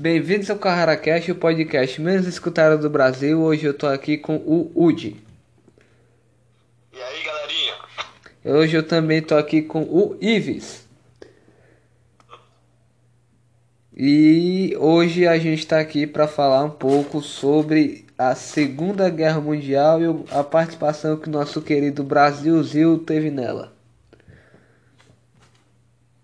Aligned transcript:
Bem-vindos 0.00 0.48
ao 0.48 0.56
CarraraCast, 0.56 1.32
o 1.32 1.34
podcast 1.34 2.00
menos 2.00 2.24
escutado 2.24 2.80
do 2.80 2.88
Brasil. 2.88 3.42
Hoje 3.42 3.66
eu 3.66 3.74
tô 3.74 3.88
aqui 3.88 4.16
com 4.16 4.36
o 4.36 4.70
Udi. 4.72 5.20
E 6.92 7.02
aí, 7.02 7.24
galerinha? 7.24 7.74
Hoje 8.44 8.76
eu 8.76 8.86
também 8.86 9.20
tô 9.20 9.36
aqui 9.36 9.60
com 9.60 9.82
o 9.82 10.16
Ives. 10.20 10.86
E 13.92 14.72
hoje 14.78 15.26
a 15.26 15.36
gente 15.36 15.58
está 15.58 15.80
aqui 15.80 16.06
para 16.06 16.28
falar 16.28 16.62
um 16.62 16.70
pouco 16.70 17.20
sobre 17.20 18.06
a 18.16 18.36
Segunda 18.36 19.10
Guerra 19.10 19.40
Mundial 19.40 20.00
e 20.00 20.04
a 20.30 20.44
participação 20.44 21.16
que 21.16 21.28
nosso 21.28 21.60
querido 21.60 22.04
Brasilzil 22.04 23.00
teve 23.04 23.32
nela. 23.32 23.72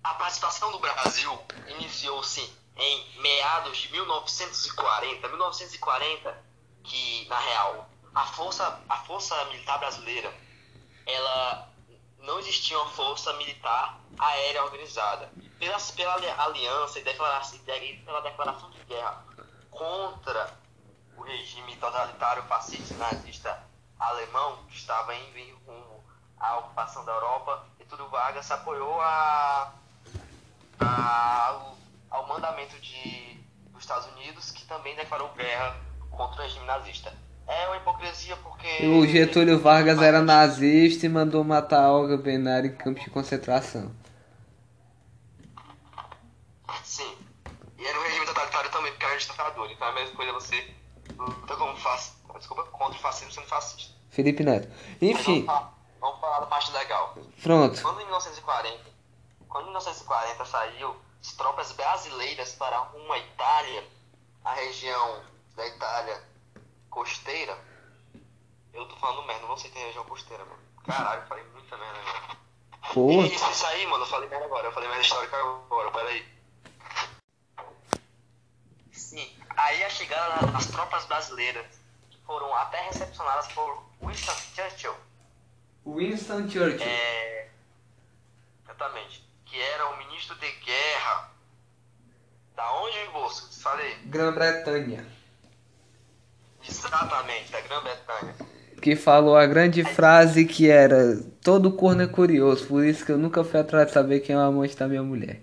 A 0.05 0.15
participação 0.15 0.71
do 0.71 0.79
Brasil 0.79 1.44
meados 3.25 3.79
de 3.79 3.91
1940, 3.91 5.29
1940, 5.29 6.45
que 6.83 7.27
na 7.27 7.39
real 7.39 7.89
a 8.15 8.27
força, 8.27 8.81
a 8.87 8.97
força 8.99 9.43
militar 9.47 9.79
brasileira, 9.79 10.31
ela 11.07 11.73
não 12.19 12.39
existia 12.39 12.79
uma 12.79 12.91
força 12.91 13.33
militar 13.35 13.99
aérea 14.19 14.63
organizada. 14.63 15.31
Pela, 15.59 15.79
pela 15.97 16.45
aliança 16.45 16.99
e 16.99 17.03
declaração, 17.03 17.59
pela 18.05 18.21
declaração 18.21 18.71
de 18.71 18.85
guerra 18.85 19.25
contra 19.71 20.55
o 21.17 21.23
regime 21.23 21.77
totalitário 21.77 22.43
fascista 22.43 22.95
nazista 22.97 23.67
alemão, 23.99 24.59
que 24.69 24.77
estava 24.77 25.15
indo 25.15 25.39
em 25.39 25.53
rumo 25.67 26.05
à 26.39 26.59
ocupação 26.59 27.07
da 27.07 27.13
Europa, 27.13 27.67
Getúlio 27.79 28.09
Vargas 28.09 28.51
apoiou 28.51 29.01
a, 29.01 29.73
a, 30.81 31.73
ao, 32.15 32.29
mandamento 32.29 32.79
de, 32.81 33.39
dos 33.71 33.83
Estados 33.83 34.07
Unidos, 34.15 34.51
que 34.51 34.65
também 34.67 34.95
declarou 34.95 35.29
guerra 35.31 35.77
contra 36.11 36.41
o 36.41 36.45
regime 36.45 36.65
nazista. 36.67 37.13
É 37.47 37.67
uma 37.67 37.77
hipocrisia 37.77 38.37
porque. 38.37 38.87
O 38.87 39.07
Getúlio 39.07 39.61
Vargas 39.61 40.01
era 40.01 40.23
nazista 40.23 41.05
e 41.05 41.09
mandou 41.09 41.45
matar 41.45 41.91
Olga 41.91 42.17
Benar 42.17 42.65
em 42.65 42.75
campos 42.75 43.05
de 43.05 43.11
concentração. 43.11 43.93
Sim. 46.83 47.19
E 47.79 47.87
era 47.87 47.99
um 47.99 48.03
regime 48.03 48.25
totalitário 48.25 48.71
também, 48.71 48.93
porque 48.93 49.05
era 49.05 49.19
ditador. 49.19 49.71
Então 49.71 49.87
é 49.87 49.91
a 49.91 49.95
mesma 49.95 50.17
coisa 50.17 50.33
você 50.33 50.75
luta 51.19 51.57
como 51.57 51.77
faz... 51.77 52.15
Desculpa, 52.39 52.65
contra 52.65 52.99
o 52.99 53.01
fascismo 53.01 53.33
sendo 53.33 53.47
fascista. 53.47 53.95
Felipe 54.11 54.43
Neto. 54.43 54.69
Enfim. 55.01 55.45
Vamos 55.45 55.47
falar, 55.47 55.75
vamos 56.01 56.21
falar 56.21 56.41
da 56.41 56.47
parte 56.47 56.73
legal. 56.73 57.17
Pronto. 57.43 57.81
Quando 57.81 58.01
em 58.01 58.05
1940, 58.05 58.81
quando 59.49 59.65
em 59.65 59.69
1940 59.69 60.45
saiu 60.47 60.97
as 61.25 61.33
tropas 61.33 61.73
brasileiras 61.73 62.53
para 62.53 62.77
rumo 62.77 63.11
à 63.11 63.19
Itália, 63.19 63.89
a 64.45 64.53
região 64.53 65.25
da 65.57 65.67
Itália 65.67 66.23
costeira. 66.91 67.59
Eu 68.75 68.87
tô 68.87 68.97
falando 68.97 69.27
merda, 69.27 69.47
não 69.47 69.57
sei 69.57 69.71
se 69.71 69.75
tem 69.75 69.87
região 69.87 70.05
costeira, 70.05 70.45
mano. 70.45 70.63
Caralho, 70.85 71.23
eu 71.23 71.27
falei 71.27 71.45
muita 71.45 71.77
merda 71.79 71.99
agora. 71.99 72.37
Porra. 72.93 73.27
Isso, 73.27 73.51
isso 73.51 73.67
aí, 73.67 73.87
mano, 73.87 74.05
eu 74.05 74.09
falei 74.09 74.29
merda 74.29 74.45
agora, 74.45 74.67
eu 74.67 74.73
falei 74.73 74.89
merda 74.89 75.03
histórica 75.03 75.37
agora, 75.37 75.91
peraí. 75.93 76.35
Sim, 78.93 79.35
aí 79.57 79.83
a 79.83 79.89
chegada 79.89 80.47
das 80.49 80.67
tropas 80.67 81.07
brasileiras 81.07 81.67
foram 82.27 82.55
até 82.55 82.83
recepcionadas 82.83 83.49
por 83.53 83.83
Winston 84.03 84.35
Churchill. 84.55 84.95
Winston 85.87 86.51
Churchill. 86.51 86.87
É, 86.87 87.51
exatamente. 88.63 89.34
Que 89.55 89.63
era 89.63 89.87
o 89.89 89.97
ministro 89.99 90.35
de 90.35 90.51
guerra. 90.51 91.31
Da 92.57 92.73
onde, 92.73 93.09
moço? 93.13 93.63
Falei. 93.63 93.95
Grã-Bretanha. 94.07 95.07
Exatamente, 96.69 97.53
da 97.53 97.61
Grã-Bretanha. 97.61 98.35
Que 98.83 98.97
falou 98.97 99.37
a 99.37 99.47
grande 99.47 99.85
frase 99.85 100.45
que 100.45 100.69
era 100.69 101.23
Todo 101.41 101.71
corno 101.71 102.03
é 102.03 102.09
curioso, 102.09 102.67
por 102.67 102.85
isso 102.85 103.07
que 103.07 103.13
eu 103.13 103.17
nunca 103.17 103.45
fui 103.45 103.61
atrás 103.61 103.87
de 103.87 103.93
saber 103.93 104.21
quem 104.21 104.35
é 104.35 104.39
o 104.39 104.41
amante 104.41 104.75
da 104.75 104.89
minha 104.89 105.05
mulher. 105.05 105.41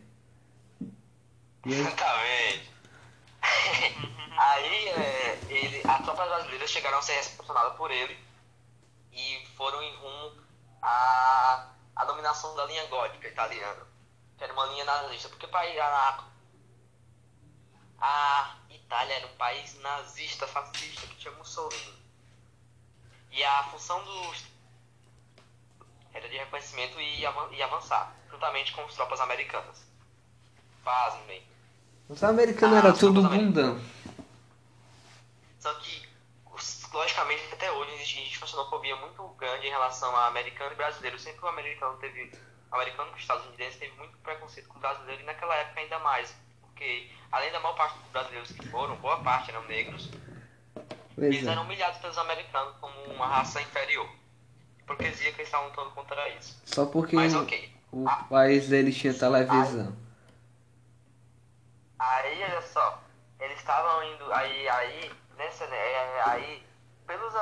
Exatamente. 1.66 2.70
aí 4.38 4.88
é, 4.90 5.40
ele, 5.48 5.82
as 5.88 6.04
tropas 6.04 6.28
brasileiras 6.28 6.70
chegaram 6.70 6.98
a 6.98 7.02
ser 7.02 7.14
recepcionadas 7.14 7.78
por 7.78 7.90
ele 7.92 8.18
e 9.14 9.46
foram 9.56 9.82
em 9.82 9.96
rumo 9.96 10.34
à, 10.82 11.70
à 11.96 12.04
dominação 12.04 12.54
da 12.58 12.66
linha 12.66 12.86
gótica 12.88 13.30
italiana, 13.30 13.91
que 14.42 14.46
era 14.46 14.54
uma 14.54 14.66
linha 14.66 14.84
nazista, 14.86 15.30
porque 15.30 15.46
para 15.46 15.68
ir 15.68 15.80
a, 15.80 16.24
a 18.00 18.56
Itália 18.72 19.14
era 19.18 19.28
um 19.28 19.36
país 19.38 19.80
nazista, 19.82 20.48
fascista, 20.48 21.06
que 21.06 21.16
tinha 21.18 21.32
Mussolini. 21.36 21.94
E 23.30 23.44
a 23.44 23.64
função 23.66 24.04
dos 24.04 24.44
era 26.12 26.28
de 26.28 26.38
reconhecimento 26.38 27.00
e, 27.00 27.24
avan- 27.24 27.52
e 27.52 27.62
avançar, 27.62 28.16
juntamente 28.32 28.74
com 28.74 28.82
as 28.82 28.96
tropas 28.96 29.22
americanas. 29.22 29.86
Pasmem. 30.84 31.48
Os 32.10 32.24
americanos 32.24 32.78
Ah, 32.78 32.80
eram 32.80 32.98
tudo 32.98 33.22
bundão. 33.22 33.80
Só 35.60 35.72
que, 35.76 36.10
logicamente, 36.92 37.54
até 37.54 37.72
hoje 37.72 37.94
existe 37.94 38.40
uma 38.40 38.48
xenofobia 38.48 38.96
muito 38.96 39.24
grande 39.38 39.68
em 39.68 39.70
relação 39.70 40.14
a 40.16 40.26
americano 40.26 40.72
e 40.72 40.76
brasileiro. 40.76 41.20
Sempre 41.20 41.46
o 41.46 41.48
americano 41.48 41.96
teve. 42.00 42.32
Americano 42.72 43.10
com 43.10 43.16
os 43.16 43.22
estadunidenses 43.22 43.80
teve 43.80 43.96
muito 43.98 44.18
preconceito 44.20 44.68
com 44.70 44.78
o 44.78 44.82
brasileiro 44.82 45.22
e 45.22 45.26
naquela 45.26 45.56
época 45.56 45.80
ainda 45.82 46.00
mais. 46.00 46.36
Porque, 46.62 47.10
além 47.32 47.52
da 47.52 47.60
maior 47.60 47.76
parte 47.76 47.98
dos 48.00 48.08
brasileiros 48.12 48.52
que 48.52 48.68
foram, 48.70 48.96
boa 48.98 49.22
parte 49.22 49.52
eram 49.52 49.64
negros, 49.66 50.10
Pois 51.16 51.28
eles 51.28 51.48
é. 51.48 51.52
eram 51.52 51.64
humilhados 51.64 52.00
pelos 52.00 52.18
americanos 52.18 52.74
como 52.80 52.94
uma 53.14 53.28
raça 53.28 53.62
inferior. 53.62 54.10
Hipocrisia 54.80 55.32
que 55.32 55.38
eles 55.38 55.48
estavam 55.48 55.68
lutando 55.68 55.92
contra 55.92 56.30
isso. 56.30 56.62
Só 56.66 56.86
porque 56.86 57.16
Mas 57.16 57.34
o, 57.36 57.44
ok. 57.44 57.76
o 57.92 58.06
país 58.30 58.68
deles 58.70 58.98
tinha 58.98 59.14
televisão. 59.14 59.96
Aí, 62.00 62.44
olha 62.44 62.62
só, 62.64 63.04
eles 63.40 63.58
estavam 63.58 64.04
indo, 64.06 64.34
aí, 64.34 64.68
aí, 64.70 65.12
nessa, 65.38 65.68
né, 65.68 65.78
é, 65.78 66.22
aí, 66.26 66.64
pelos 67.12 67.34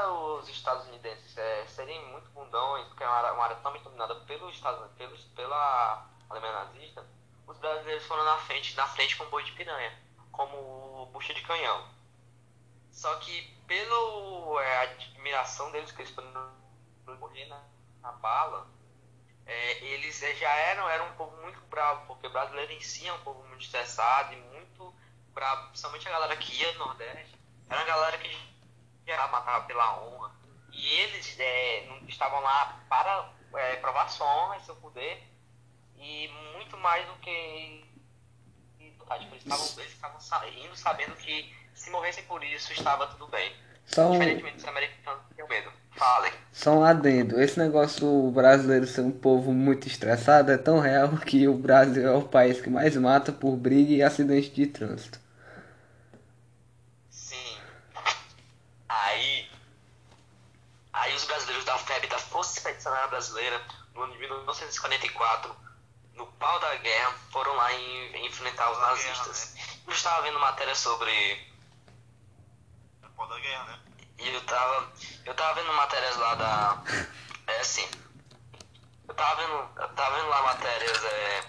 os 0.42 0.50
estadunidenses 0.50 1.38
é, 1.38 1.66
serem 1.68 2.04
muito 2.08 2.30
bundões, 2.32 2.88
porque 2.88 3.04
é 3.04 3.08
uma 3.08 3.16
área, 3.16 3.34
uma 3.34 3.44
área 3.44 3.56
totalmente 3.58 3.84
dominada 3.84 4.16
pelos 4.16 4.56
Estados 4.56 4.92
pelos, 4.94 5.24
pela 5.36 6.10
Alemanha 6.28 6.66
nazista, 6.66 7.06
os 7.46 7.58
brasileiros 7.58 8.06
foram 8.06 8.24
na 8.26 8.38
frente, 8.38 8.76
na 8.76 8.88
frente 8.88 9.16
com 9.16 9.30
boi 9.30 9.44
de 9.44 9.52
piranha, 9.52 9.96
como 10.32 11.06
bucha 11.08 11.34
de 11.34 11.44
canhão. 11.44 11.88
Só 12.92 13.14
que 13.18 13.42
pelo 13.68 14.60
é, 14.60 14.84
admiração 14.84 15.72
deles 15.72 15.92
que 15.92 16.02
eles 16.02 16.14
foram 16.14 16.52
morrer 17.20 17.46
na, 17.46 17.62
na 18.02 18.12
bala, 18.14 18.68
é, 19.46 19.84
eles 19.84 20.22
é, 20.24 20.34
já 20.36 20.52
eram, 20.52 20.90
eram 20.90 21.10
um 21.10 21.14
povo 21.14 21.40
muito 21.42 21.60
bravo, 21.68 22.08
porque 22.08 22.26
o 22.26 22.32
brasileiro 22.32 22.72
em 22.72 22.82
si 22.82 23.08
é 23.08 23.14
um 23.14 23.22
povo 23.22 23.48
muito 23.48 23.64
estressado 23.64 24.34
e 24.34 24.38
muito 24.38 24.94
bravo, 25.32 25.68
principalmente 25.68 26.08
a 26.08 26.12
galera 26.12 26.38
que 26.38 26.56
ia 26.56 26.74
do 26.74 26.80
Nordeste, 26.80 27.38
era 27.70 27.80
uma 27.80 27.86
galera 27.86 28.18
que 28.18 28.59
já 29.16 29.28
matava 29.28 29.66
pela 29.66 30.02
honra. 30.02 30.32
E 30.72 30.88
eles 31.02 31.36
é, 31.40 31.88
estavam 32.08 32.40
lá 32.42 32.80
para 32.88 33.30
é, 33.56 33.76
provar 33.78 34.10
sua 34.10 34.28
honra 34.28 34.58
e 34.58 34.66
seu 34.66 34.76
poder, 34.76 35.24
e 35.98 36.28
muito 36.54 36.78
mais 36.78 37.06
do 37.08 37.14
que. 37.16 37.86
Tipo, 38.78 39.16
eles 39.34 39.44
estavam, 39.44 39.66
eles 39.80 39.94
estavam 39.94 40.20
saindo 40.20 40.76
sabendo 40.76 41.16
que 41.16 41.52
se 41.74 41.90
morressem 41.90 42.24
por 42.26 42.44
isso 42.44 42.72
estava 42.74 43.08
tudo 43.08 43.28
bem. 43.28 43.52
Um, 43.98 44.12
Diferentemente 44.12 44.58
dos 44.58 44.66
americanos 44.66 45.22
que 45.28 45.36
tinham 45.36 45.48
medo. 45.48 45.72
Falem. 45.96 46.32
só 46.54 46.72
um 46.72 46.84
adendo. 46.84 47.42
Esse 47.42 47.60
negócio 47.60 48.00
do 48.00 48.32
brasileiro 48.32 48.88
ser 48.88 49.02
um 49.02 49.12
povo 49.12 49.52
muito 49.52 49.88
estressado 49.88 50.52
é 50.52 50.58
tão 50.58 50.80
real 50.80 51.18
que 51.18 51.48
o 51.48 51.56
Brasil 51.56 52.08
é 52.08 52.16
o 52.16 52.22
país 52.22 52.62
que 52.62 52.70
mais 52.70 52.96
mata 52.96 53.34
por 53.34 53.58
briga 53.58 53.92
e 53.92 54.04
acidente 54.04 54.50
de 54.50 54.68
trânsito. 54.68 55.20
Sim. 57.10 57.58
Aí. 58.88 59.50
Aí 60.94 61.16
os 61.16 61.26
brasileiros 61.26 61.66
da 61.66 61.78
FEB, 61.78 62.08
da 62.08 62.20
Força 62.20 62.40
Expedicionária 62.60 63.08
Brasileira, 63.08 63.62
no 63.94 64.04
ano 64.04 64.14
de 64.14 64.20
1944, 64.20 65.56
no 66.16 66.28
pau 66.34 66.60
da 66.60 66.76
guerra, 66.76 67.14
foram 67.32 67.56
lá 67.56 67.74
em, 67.74 68.26
enfrentar 68.26 68.70
os 68.72 68.78
nazistas. 68.80 69.56
Eu 69.88 69.94
estava 69.94 70.22
vendo 70.24 70.40
matéria 70.40 70.76
sobre. 70.76 71.48
No 73.02 73.10
pau 73.12 73.28
da 73.28 73.40
guerra, 73.40 73.64
né? 73.64 73.80
E 74.20 74.34
eu 74.34 74.42
tava. 74.42 74.92
Eu 75.26 75.34
tava 75.34 75.62
vendo 75.62 75.74
matérias 75.74 76.16
lá 76.18 76.36
da. 76.36 76.84
É 77.48 77.62
assim. 77.62 77.90
Eu 79.08 79.16
tava 79.16 79.42
vendo. 79.42 79.82
Eu 79.82 79.90
tava 79.96 80.16
vendo 80.18 80.30
lá 80.30 80.42
matérias. 80.44 81.04
É, 81.04 81.48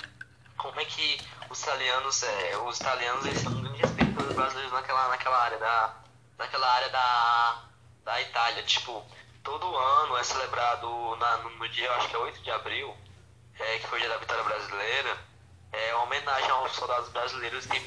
como 0.57 0.81
é 0.81 0.85
que 0.85 1.21
os 1.51 1.61
italianos. 1.61 2.23
É, 2.23 2.57
os 2.57 2.79
italianos 2.79 3.27
eles 3.27 3.45
um 3.45 3.61
grande 3.63 3.83
respeito 3.83 4.15
pelos 4.15 4.35
brasileiros 4.35 4.73
naquela, 4.73 5.09
naquela 5.09 5.43
área 5.43 5.59
da. 5.59 5.97
Naquela 6.39 6.73
área 6.73 6.89
da. 6.89 7.65
Da 8.05 8.21
Itália. 8.23 8.63
Tipo, 8.63 9.05
todo 9.43 9.77
ano 9.77 10.17
é 10.17 10.25
celebrado 10.25 10.87
na, 11.17 11.39
no, 11.39 11.69
dia, 11.69 11.91
acho 11.93 12.09
que 12.09 12.17
é 12.17 12.19
8 12.19 12.43
de 12.43 12.51
abril, 12.51 12.95
é, 13.59 13.79
que 13.79 13.87
foi 13.87 13.99
o 13.99 14.01
dia 14.01 14.11
da 14.11 14.19
vitória 14.19 14.45
brasileira, 14.45 15.19
é 15.73 15.95
uma 15.95 16.05
homenagem 16.05 16.51
aos 16.51 16.73
soldados 16.73 17.09
brasileiros 17.11 17.67
que 17.67 17.81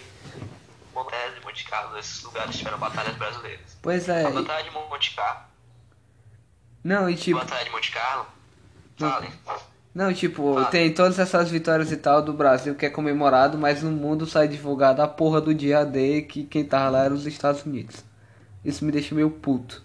monésimo 0.94 1.44
Monte 1.44 1.65
Carlo, 1.65 1.97
esses 1.97 2.23
lugares 2.23 2.55
tiveram 2.55 2.77
batalhas 2.77 3.15
brasileiras. 3.15 3.77
Pois 3.81 4.07
é. 4.07 4.25
A 4.25 4.29
Batalha 4.29 4.63
de 4.63 4.71
Monte 4.71 5.15
Carlo. 5.15 5.41
Não, 6.83 7.09
e 7.09 7.13
A 7.13 7.17
tipo. 7.17 7.39
Batalha 7.39 7.63
de 7.63 7.71
Monte 7.71 7.91
Carlo. 7.91 8.27
Não, 9.94 10.11
tipo, 10.11 10.63
tem 10.71 10.91
todas 10.91 11.19
essas 11.19 11.51
vitórias 11.51 11.91
e 11.91 11.97
tal 11.97 12.21
do 12.21 12.33
Brasil 12.33 12.73
que 12.73 12.85
é 12.85 12.89
comemorado, 12.89 13.57
mas 13.57 13.83
no 13.83 13.91
mundo 13.91 14.25
sai 14.25 14.47
divulgado 14.47 15.01
a 15.01 15.07
porra 15.07 15.39
do 15.39 15.53
dia 15.53 15.85
D 15.85 16.23
que 16.23 16.44
quem 16.44 16.65
tava 16.65 16.89
lá 16.89 17.03
era 17.05 17.13
os 17.13 17.27
Estados 17.27 17.63
Unidos. 17.63 18.03
Isso 18.65 18.83
me 18.83 18.91
deixa 18.91 19.13
meio 19.13 19.29
puto. 19.29 19.83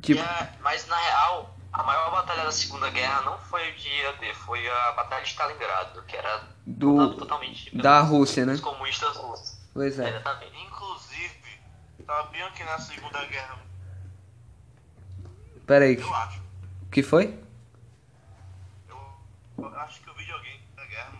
Tipo, 0.00 0.20
E 0.20 0.24
a- 0.24 0.52
mas 0.60 0.86
na 0.86 0.96
real, 0.96 1.56
a 1.72 1.82
maior 1.82 2.10
batalha 2.10 2.44
da 2.44 2.52
Segunda 2.52 2.88
Guerra 2.90 3.22
não 3.22 3.38
foi 3.38 3.70
o 3.70 3.76
dia 3.76 4.12
D, 4.14 4.32
foi 4.34 4.68
a 4.68 4.92
Batalha 4.92 5.22
de 5.22 5.28
Stalingrado, 5.30 6.02
que 6.02 6.16
era 6.16 6.44
do. 6.66 7.14
totalmente 7.16 7.74
Da 7.76 8.00
Rússia, 8.00 8.44
né? 8.46 8.52
pelos 8.56 8.60
comunistas 8.60 9.16
russos. 9.16 9.56
Pois 9.74 9.98
é. 9.98 10.08
Exatamente. 10.08 10.56
Inclusive, 10.58 11.60
sabiam 12.06 12.50
que 12.52 12.64
na 12.64 12.78
Segunda 12.78 13.24
Guerra, 13.26 13.58
Pera 15.66 15.84
aí, 15.84 16.00
eu 16.00 16.14
acho, 16.14 16.40
o 16.82 16.90
que 16.90 17.02
foi? 17.02 17.42
eu, 18.88 18.98
eu 19.58 19.80
acho 19.80 20.00
que 20.00 20.08
eu 20.08 20.14
vi 20.14 20.24
de 20.24 20.30
alguém 20.32 20.60
da 20.76 20.84
guerra, 20.86 21.12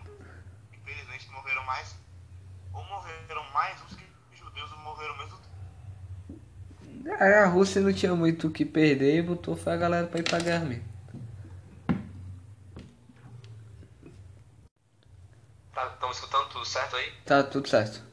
infelizmente 0.73 1.29
morreram 1.29 1.63
mais, 1.65 1.95
ou 2.73 2.83
morreram 2.85 3.43
mais 3.53 3.81
uns 3.81 3.93
que 3.95 4.05
judeus 4.33 4.71
ou 4.71 4.77
morreram 4.79 5.11
ao 5.13 5.17
mesmo 5.19 5.37
tempo. 5.37 5.56
É, 7.07 7.39
A 7.39 7.45
Rússia 7.47 7.81
não 7.81 7.93
tinha 7.93 8.13
muito 8.13 8.47
o 8.47 8.51
que 8.51 8.65
perder 8.65 9.17
e 9.17 9.21
botou 9.21 9.55
foi 9.55 9.73
a 9.73 9.77
galera 9.77 10.07
pra 10.07 10.19
ir 10.19 10.23
pra 10.23 10.39
guerra 10.39 10.65
mesmo. 10.65 10.85
Tá, 15.73 15.87
estamos 15.93 16.17
escutando 16.17 16.49
tudo 16.49 16.65
certo 16.65 16.95
aí? 16.97 17.11
Tá 17.25 17.43
tudo 17.43 17.67
certo. 17.69 18.03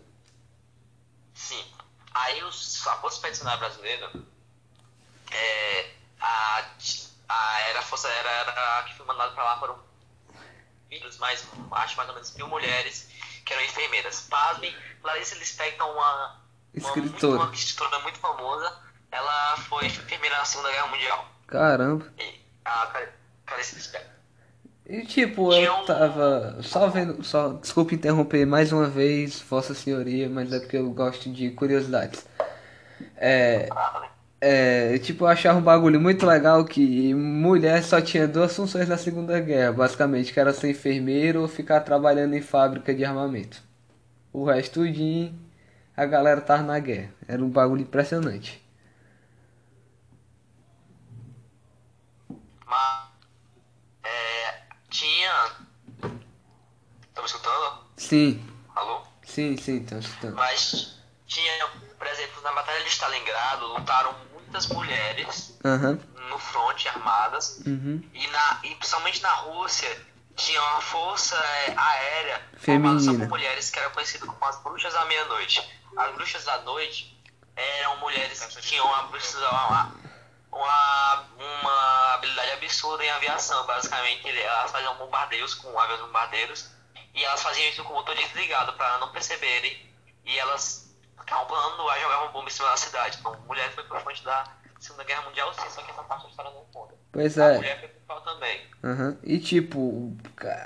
Sim. 1.35 1.65
Aí 2.15 2.43
os, 2.45 2.87
a 2.87 2.97
Força 2.99 3.17
Expedicionária 3.17 3.59
Brasileira, 3.59 4.13
é, 5.33 5.91
a, 6.21 6.65
a, 7.29 7.61
era 7.71 7.81
a 7.81 7.83
Força 7.83 8.09
era, 8.09 8.31
era 8.31 8.79
a 8.79 8.83
que 8.85 8.95
foi 8.95 9.07
mandada 9.07 9.33
pra 9.33 9.43
lá 9.43 9.59
foram 9.59 9.79
filhos, 10.89 11.19
mais, 11.19 11.45
acho 11.73 11.97
mais 11.97 12.09
ou 12.09 12.15
menos 12.15 12.35
mil 12.35 12.47
mulheres 12.47 13.09
que 13.45 13.53
eram 13.53 13.65
enfermeiras. 13.65 14.21
Pasmem, 14.31 14.75
Clarice 15.03 15.35
Lispector, 15.39 15.91
uma, 15.91 16.41
Escritora. 16.75 17.43
uma 17.43 17.55
escritora 17.55 17.99
muito 18.01 18.19
famosa, 18.19 18.73
ela 19.13 19.57
foi 19.69 19.87
enfermeira 19.87 20.37
na 20.39 20.45
Segunda 20.45 20.71
Guerra 20.71 20.87
Mundial. 20.89 21.29
Caramba. 21.47 22.07
E 22.19 22.41
a 22.65 22.87
Clarice- 22.87 23.13
Clarice 23.47 23.75
Lispector. 23.77 24.11
E 24.87 25.03
tipo, 25.07 25.49
Tinha 25.51 25.63
eu 25.67 25.75
um- 25.77 25.85
tava 25.87 26.59
só 26.61 26.89
vendo, 26.89 27.25
só, 27.25 27.55
desculpa 27.55 27.95
interromper 27.95 28.45
mais 28.45 28.71
uma 28.73 28.87
vez, 28.87 29.41
Vossa 29.41 29.73
Senhoria, 29.73 30.29
mas 30.29 30.53
é 30.53 30.59
porque 30.61 30.77
eu 30.77 30.91
gosto 30.91 31.31
de 31.33 31.51
curiosidades. 31.53 32.27
É, 33.17 33.69
é, 34.41 34.99
tipo, 34.99 35.25
eu 35.25 35.29
achava 35.29 35.59
um 35.59 35.63
bagulho 35.63 35.99
muito 36.01 36.27
legal 36.27 36.65
que 36.67 37.15
mulher 37.15 37.83
só 37.83 38.01
tinha 38.01 38.29
duas 38.29 38.55
funções 38.55 38.87
na 38.89 38.99
Segunda 38.99 39.41
Guerra, 39.41 39.73
basicamente, 39.73 40.33
que 40.35 40.39
era 40.41 40.53
ser 40.53 40.71
enfermeiro 40.71 41.41
ou 41.43 41.49
ficar 41.49 41.81
trabalhando 41.81 42.35
em 42.35 42.43
fábrica 42.43 42.95
de 42.95 43.05
armamento. 43.05 43.63
O 44.33 44.45
resto 44.45 44.81
tudinho, 44.81 45.35
a 45.97 46.05
galera 46.07 46.41
tava 46.41 46.63
na 46.63 46.79
guerra. 46.79 47.13
Era 47.27 47.43
um 47.43 47.51
bagulho 47.51 47.83
impressionante. 47.83 48.63
Mas 52.67 53.09
é, 54.03 54.63
tinha. 54.91 55.53
Estão 57.09 57.23
me 57.23 57.27
escutando? 57.27 57.85
Sim, 57.97 58.45
Alô? 58.75 59.03
sim, 59.25 59.57
sim, 59.57 59.77
então 59.77 59.99
escutando. 59.99 60.35
Mas 60.35 60.99
tinha, 61.27 61.67
por 61.97 62.07
exemplo, 62.07 62.43
na 62.43 62.53
Batalha 62.53 62.83
de 62.83 62.91
Stalingrado 62.91 63.67
lutaram 63.67 64.15
muitas 64.33 64.67
mulheres 64.69 65.57
Aham, 65.65 65.99
no 66.29 66.39
fronte 66.39 66.89
armadas 66.89 67.61
uhum. 67.67 68.03
e, 68.13 68.27
na, 68.29 68.61
e 68.65 68.75
principalmente 68.75 69.23
na 69.23 69.33
Rússia 69.35 69.89
tinha 70.37 70.61
uma 70.61 70.81
força 70.81 71.37
é, 71.37 71.75
aérea 71.77 72.43
formada 72.57 72.99
só 72.99 73.07
Feminina. 73.07 73.27
por 73.27 73.39
mulheres 73.39 73.71
que 73.71 73.79
era 73.79 73.91
conhecida 73.91 74.27
como 74.27 74.45
as 74.45 74.61
bruxas 74.63 74.93
da 74.93 75.05
meia-noite. 75.05 75.63
As 75.97 76.15
bruxas 76.15 76.45
da 76.45 76.59
noite 76.63 77.15
eram 77.57 77.99
mulheres 77.99 78.45
que 78.45 78.61
tinham 78.61 78.85
uma, 78.87 79.03
uma, 79.03 79.95
uma, 80.51 81.25
uma 81.39 82.15
habilidade 82.15 82.51
absurda 82.53 83.05
em 83.05 83.11
aviação, 83.11 83.65
basicamente. 83.67 84.29
Elas 84.29 84.71
faziam 84.71 84.97
bombardeios 84.97 85.55
com 85.55 85.79
aviões 85.79 86.01
bombardeiros 86.01 86.71
e 87.15 87.25
elas 87.25 87.43
faziam 87.43 87.69
isso 87.69 87.85
com 87.85 87.93
o 87.93 87.97
motor 87.97 88.15
desligado 88.15 88.73
para 88.73 88.99
não 88.99 89.13
perceberem. 89.13 89.95
E 90.25 90.39
elas 90.39 90.95
ficavam 91.19 91.47
planando 91.47 91.77
no 91.77 91.89
ar 91.89 92.01
jogavam 92.01 92.33
bomba 92.33 92.49
em 92.49 92.53
cima 92.53 92.71
da 92.71 92.77
cidade. 92.77 93.19
Então, 93.19 93.39
mulher 93.47 93.73
foi 93.73 93.85
frente 94.01 94.23
da 94.25 94.45
Segunda 94.85 95.05
Guerra 95.05 95.23
Mundial, 95.23 95.53
sim, 95.55 95.71
só 95.71 95.81
que 95.83 95.91
essa 95.91 96.03
parte 96.03 96.25
da 96.25 96.29
história 96.29 96.51
não 96.51 96.65
conta. 96.73 96.95
Pois 97.11 97.39
A 97.39 97.53
é. 97.53 97.57
mulher 97.57 97.79
foi 97.81 97.89
principal 97.89 98.21
também. 98.21 98.61
Aham. 98.85 99.17
E 99.23 99.39
tipo, 99.39 100.15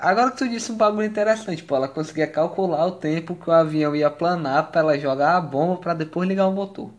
agora 0.00 0.32
que 0.32 0.38
tu 0.38 0.48
disse 0.48 0.72
um 0.72 0.76
bagulho 0.76 1.06
interessante, 1.06 1.62
pô, 1.62 1.76
ela 1.76 1.86
conseguia 1.88 2.26
calcular 2.26 2.84
o 2.86 2.92
tempo 2.96 3.36
que 3.36 3.48
o 3.48 3.52
avião 3.52 3.94
ia 3.94 4.10
planar 4.10 4.72
pra 4.72 4.80
ela 4.80 4.98
jogar 4.98 5.36
a 5.36 5.40
bomba 5.40 5.80
pra 5.80 5.94
depois 5.94 6.28
ligar 6.28 6.48
o 6.48 6.52
motor. 6.52 6.90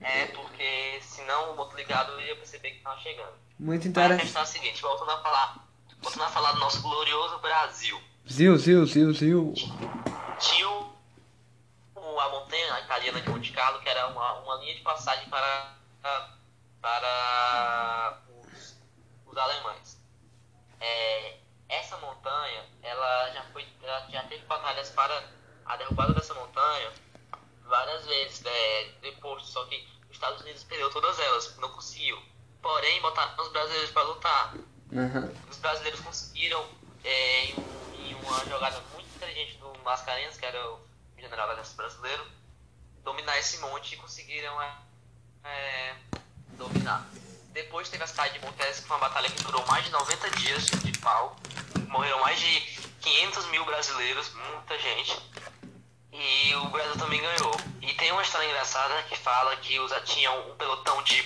É, 0.00 0.26
porque 0.26 1.00
senão 1.02 1.52
o 1.52 1.56
motor 1.56 1.76
ligado 1.76 2.18
ia 2.20 2.36
perceber 2.36 2.70
que 2.70 2.80
tava 2.82 2.98
chegando. 3.00 3.32
Muito 3.58 3.80
Mas 3.80 3.86
a 3.86 3.90
interessante. 3.90 4.20
questão 4.22 4.40
é 4.42 4.44
a 4.44 4.46
seguinte, 4.46 4.80
voltando 4.82 5.10
a 5.10 5.18
falar, 5.18 5.68
voltando 6.00 6.22
a 6.24 6.28
falar 6.28 6.52
do 6.52 6.60
nosso 6.60 6.80
glorioso 6.80 7.38
Brasil. 7.40 8.00
Zil, 8.30 8.56
zil, 8.56 8.86
zil, 8.86 9.12
zil. 9.12 9.52
Tinha 10.38 10.68
o, 10.68 10.80
o- 10.82 10.89
a 12.18 12.28
montanha 12.30 12.80
italiana 12.80 13.20
de 13.20 13.28
Monte 13.28 13.52
Carlo, 13.52 13.80
que 13.80 13.88
era 13.88 14.06
uma, 14.08 14.32
uma 14.40 14.54
linha 14.56 14.74
de 14.74 14.80
passagem 14.80 15.28
para, 15.28 15.76
para 16.80 18.18
os, 18.28 18.76
os 19.26 19.36
alemães. 19.36 19.98
É, 20.80 21.36
essa 21.68 21.96
montanha, 21.98 22.64
ela 22.82 23.30
já 23.30 23.42
foi, 23.52 23.66
ela 23.82 24.00
já 24.10 24.22
teve 24.24 24.44
batalhas 24.46 24.90
para 24.90 25.22
a 25.66 25.76
derrubada 25.76 26.12
dessa 26.14 26.34
montanha 26.34 26.90
várias 27.64 28.04
vezes 28.06 28.42
é, 28.44 28.84
depois, 29.02 29.44
só 29.44 29.64
que 29.66 29.76
os 30.08 30.16
Estados 30.16 30.40
Unidos 30.42 30.64
perdeu 30.64 30.90
todas 30.90 31.18
elas, 31.20 31.56
não 31.58 31.68
conseguiu. 31.70 32.20
Porém, 32.60 33.00
botaram 33.00 33.42
os 33.42 33.52
brasileiros 33.52 33.90
para 33.92 34.02
lutar. 34.02 34.54
Aham. 34.92 35.32
Os 35.48 35.56
brasileiros 35.58 36.00
conseguiram, 36.00 36.66
é, 37.04 37.44
em, 37.44 37.54
um- 37.54 37.94
em 37.94 38.14
uma 38.14 38.44
jogada 38.46 38.80
muito 38.92 39.08
inteligente 39.14 39.56
do 39.58 39.72
Mascarenhas, 39.84 40.36
que 40.36 40.44
era 40.44 40.68
o 40.72 40.80
brasileiro, 41.68 42.26
dominar 43.04 43.38
esse 43.38 43.58
monte 43.58 43.94
e 43.94 43.96
conseguiram 43.96 44.60
é, 44.60 44.78
é, 45.44 45.96
dominar. 46.52 47.06
Depois 47.52 47.88
teve 47.88 48.04
a 48.04 48.06
cidade 48.06 48.38
de 48.38 48.44
Montes, 48.44 48.80
que 48.80 48.86
foi 48.86 48.96
uma 48.96 49.08
batalha 49.08 49.28
que 49.28 49.42
durou 49.42 49.64
mais 49.66 49.84
de 49.84 49.90
90 49.90 50.30
dias 50.30 50.66
de 50.66 50.98
pau. 50.98 51.36
Morreram 51.88 52.20
mais 52.20 52.38
de 52.38 52.60
500 53.00 53.46
mil 53.46 53.64
brasileiros, 53.64 54.32
muita 54.32 54.78
gente. 54.78 55.18
E 56.12 56.54
o 56.54 56.68
Brasil 56.68 56.96
também 56.96 57.20
ganhou. 57.20 57.54
E 57.80 57.92
tem 57.94 58.12
uma 58.12 58.22
história 58.22 58.46
engraçada 58.46 59.02
que 59.04 59.16
fala 59.16 59.56
que 59.56 59.78
os 59.80 59.92
tinham 60.04 60.50
um 60.50 60.56
pelotão 60.56 61.02
de 61.02 61.24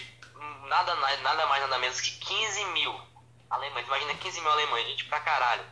nada, 0.68 0.94
nada 0.94 1.47
mais 1.47 1.61
nada 1.62 1.78
menos 1.78 2.00
que 2.00 2.11
15 2.11 2.64
mil 2.66 3.00
alemães. 3.50 3.87
Imagina 3.87 4.14
15 4.14 4.40
mil 4.40 4.50
alemães, 4.50 4.87
gente 4.87 5.04
pra 5.04 5.20
caralho. 5.20 5.64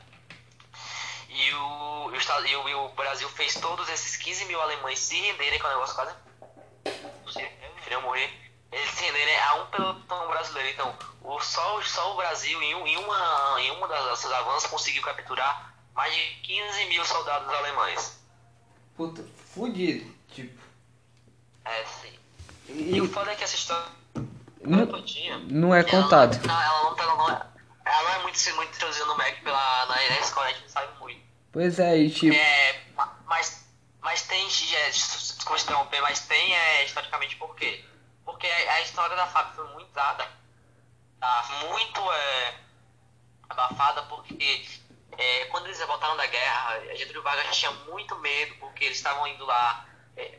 E 1.35 1.55
o, 1.55 2.11
e 2.12 2.15
o, 2.15 2.17
Estado- 2.17 2.47
e 2.47 2.55
o, 2.57 2.69
e 2.69 2.75
o 2.75 2.89
Brasil 2.91 3.29
fez 3.31 3.55
todos 3.55 3.89
esses 3.89 4.17
15 4.17 4.45
mil 4.45 4.61
alemães 4.61 4.99
se 4.99 5.19
renderem, 5.19 5.59
que 5.59 5.65
é 5.65 5.69
um 5.69 5.73
negócio 5.73 5.95
quase 5.95 6.15
preferiam 7.75 8.03
morrer. 8.03 8.31
Eles 8.71 8.91
se 8.91 9.05
renderem 9.05 9.39
a 9.39 9.55
um 9.57 9.67
pelotão 9.67 10.29
brasileiro. 10.29 10.69
Então, 10.71 10.95
o, 11.23 11.41
só, 11.41 11.81
só 11.83 12.12
o 12.12 12.17
Brasil, 12.17 12.61
em, 12.62 12.73
em 12.73 12.97
uma, 12.99 13.57
em 13.61 13.71
uma 13.73 13.89
das 13.89 14.19
seus 14.19 14.33
avanços, 14.33 14.71
conseguiu 14.71 15.03
capturar 15.03 15.75
mais 15.95 16.15
de 16.15 16.21
15 16.43 16.85
mil 16.87 17.05
soldados 17.05 17.49
alemães. 17.53 18.19
Puta, 18.97 19.25
fudido. 19.55 20.11
Tipo. 20.29 20.61
É, 21.65 21.85
sim. 21.85 22.19
E 22.69 22.97
E 22.97 23.01
o 23.01 23.09
foda 23.11 23.33
é 23.33 23.35
que 23.37 23.45
essa 23.45 23.55
história 23.55 23.85
não, 24.62 24.87
não 25.49 25.75
é 25.75 25.83
contado. 25.85 26.35
Ela 26.49 26.55
não, 26.55 26.62
ela 26.62 26.83
não, 26.83 26.97
não 28.33 28.53
é 28.53 28.57
muito, 28.57 28.57
muito 28.57 28.77
introduzida 28.77 29.05
no 29.07 29.17
MEC 29.17 29.41
pela, 29.43 29.87
na, 29.87 29.95
na 29.95 30.19
escola, 30.21 30.47
a 30.47 30.53
gente 30.53 30.62
não 30.62 30.69
sabe 30.69 30.99
muito. 30.99 31.23
Pois 31.53 31.79
é, 31.79 31.97
e 31.99 32.11
tipo. 32.11 32.35
É, 32.35 32.83
ma- 32.95 33.17
mas, 33.27 33.67
mas 34.01 34.23
tem, 34.23 34.47
é, 34.75 34.91
desculpa 34.91 35.61
interromper, 35.61 36.01
mas 36.01 36.21
tem 36.21 36.55
é, 36.55 36.85
historicamente 36.85 37.37
por 37.37 37.55
quê? 37.57 37.85
Porque 38.25 38.47
a, 38.47 38.73
a 38.75 38.81
história 38.81 39.15
da 39.17 39.27
FAB 39.27 39.55
foi 39.55 39.67
muito 39.75 39.93
dada, 39.93 40.27
tá, 41.21 41.49
muito 41.69 42.01
é, 42.12 42.55
abafada, 43.49 44.03
porque 44.05 44.67
é, 45.19 45.45
quando 45.47 45.67
eles 45.67 45.79
voltaram 45.87 46.17
da 46.17 46.27
guerra, 46.27 46.81
Getúlio 46.97 47.23
Vargas 47.23 47.57
tinha 47.57 47.71
muito 47.71 48.17
medo, 48.21 48.55
porque 48.57 48.85
eles 48.85 48.97
estavam 48.97 49.27
indo 49.27 49.45
lá, 49.45 49.85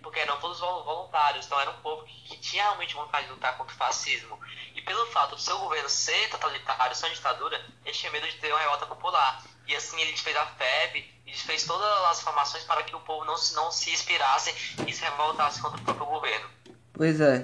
porque 0.02 0.20
eram 0.20 0.40
todos 0.40 0.60
vol- 0.60 0.84
voluntários, 0.84 1.46
então 1.46 1.60
era 1.60 1.70
um 1.72 1.82
povo 1.82 2.04
que, 2.04 2.14
que 2.30 2.38
tinha 2.38 2.64
realmente 2.64 2.94
vontade 2.94 3.26
de 3.28 3.34
lutar 3.34 3.58
contra 3.58 3.74
o 3.74 3.78
fascismo. 3.78 4.40
E 4.76 4.82
pelo 4.82 5.06
fato 5.08 5.36
do 5.36 5.42
seu 5.42 5.58
governo 5.60 5.90
ser 5.90 6.30
totalitário, 6.30 6.96
ser 6.96 7.08
uma 7.08 7.14
ditadura, 7.16 7.60
ele 7.84 7.96
tinha 7.96 8.12
medo 8.12 8.28
de 8.28 8.38
ter 8.38 8.52
uma 8.52 8.60
revolta 8.60 8.86
popular. 8.86 9.44
E 9.66 9.76
assim 9.76 10.00
ele 10.00 10.16
fez 10.18 10.36
a 10.38 10.46
FEB 10.46 10.98
e 11.00 11.24
e 11.34 11.36
fez 11.36 11.64
todas 11.66 11.88
as 12.12 12.20
informações 12.22 12.64
para 12.64 12.84
que 12.84 12.96
o 12.96 13.00
povo 13.00 13.26
não 13.26 13.36
se, 13.36 13.56
não 13.56 13.72
se 13.72 13.90
inspirasse 13.92 14.52
e 14.88 14.94
se 14.94 15.02
revoltasse 15.02 15.60
contra 15.60 15.82
o 15.82 15.84
próprio 15.84 16.06
governo. 16.06 16.48
Pois 16.94 17.20
é. 17.20 17.44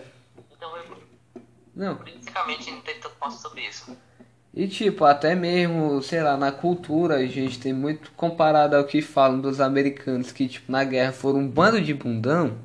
Então, 0.51 0.77
eu, 0.77 1.07
Não. 1.73 1.95
politicamente, 1.97 2.69
não 2.69 2.81
tem 2.81 2.99
tanto 2.99 3.15
posto 3.15 3.41
sobre 3.41 3.61
isso. 3.61 3.97
E 4.53 4.67
tipo, 4.67 5.05
até 5.05 5.35
mesmo, 5.35 6.01
sei 6.01 6.21
lá, 6.23 6.35
na 6.35 6.51
cultura 6.51 7.15
a 7.17 7.25
gente 7.25 7.59
tem 7.59 7.71
muito 7.73 8.11
comparado 8.13 8.75
ao 8.75 8.83
que 8.83 9.01
falam 9.01 9.39
dos 9.39 9.61
americanos, 9.61 10.31
que 10.31 10.47
tipo, 10.47 10.71
na 10.71 10.83
guerra 10.83 11.11
foram 11.11 11.39
um 11.39 11.47
bando 11.47 11.79
de 11.81 11.93
bundão, 11.93 12.57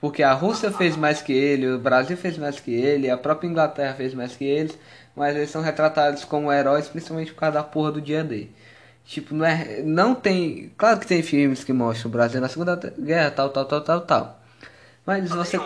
porque 0.00 0.22
a 0.22 0.32
Rússia 0.32 0.70
fez 0.72 0.96
mais 0.96 1.20
que 1.22 1.32
ele, 1.32 1.68
o 1.68 1.78
Brasil 1.78 2.16
fez 2.16 2.38
mais 2.38 2.58
que 2.58 2.72
ele, 2.72 3.10
a 3.10 3.18
própria 3.18 3.48
Inglaterra 3.48 3.94
fez 3.94 4.14
mais 4.14 4.34
que 4.34 4.44
eles, 4.44 4.78
mas 5.14 5.36
eles 5.36 5.50
são 5.50 5.62
retratados 5.62 6.24
como 6.24 6.52
heróis 6.52 6.88
principalmente 6.88 7.32
por 7.32 7.40
causa 7.40 7.54
da 7.58 7.62
porra 7.64 7.92
do 7.92 8.00
dia 8.00 8.24
D. 8.24 8.48
Tipo, 9.04 9.34
não 9.34 9.44
é. 9.44 9.82
Não 9.82 10.14
tem. 10.14 10.72
Claro 10.76 11.00
que 11.00 11.06
tem 11.06 11.22
filmes 11.22 11.64
que 11.64 11.72
mostram 11.72 12.08
o 12.08 12.12
Brasil 12.12 12.40
na 12.40 12.48
Segunda 12.48 12.76
Guerra, 12.76 13.30
tal, 13.32 13.50
tal, 13.50 13.64
tal, 13.64 13.80
tal, 13.80 14.00
tal. 14.02 14.40
Mas 15.04 15.28
você. 15.28 15.58